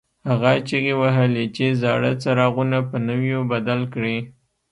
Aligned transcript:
هغه 0.29 0.51
چیغې 0.67 0.93
وهلې 1.01 1.45
چې 1.55 1.65
زاړه 1.81 2.11
څراغونه 2.21 2.77
په 2.89 2.95
نویو 3.07 3.39
بدل 3.51 3.79
کړئ. 3.93 4.17